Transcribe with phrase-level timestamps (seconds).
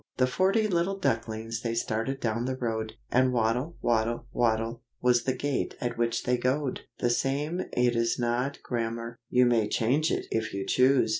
[0.17, 5.35] The forty little ducklings they started down the road, And waddle, waddle, waddle, was the
[5.35, 10.25] gait at which they goed, The same it is not grammar, you may change it
[10.31, 11.09] if you choose!